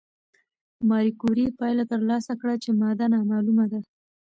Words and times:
ماري 0.89 1.11
کوري 1.21 1.45
پایله 1.59 1.83
ترلاسه 1.93 2.33
کړه 2.41 2.55
چې 2.63 2.69
ماده 2.81 3.05
نامعلومه 3.13 3.65
ده. 3.71 3.79